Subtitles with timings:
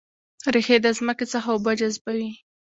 [0.53, 2.31] ریښې د ځمکې څخه اوبه جذبوي